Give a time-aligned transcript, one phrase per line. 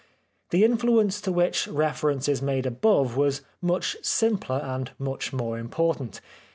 [0.49, 6.21] The influence to which reference is made above was much simpler and much more important.